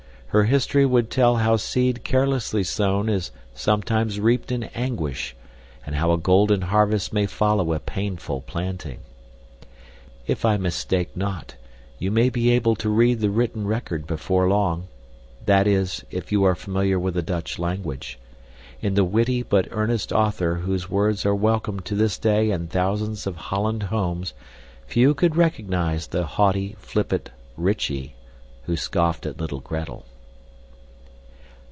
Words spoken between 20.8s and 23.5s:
words are welcomed to this day in thousands of